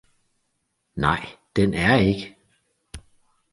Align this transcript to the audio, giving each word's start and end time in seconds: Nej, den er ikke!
Nej, 0.95 1.27
den 1.55 1.73
er 1.73 1.97
ikke! 1.99 2.35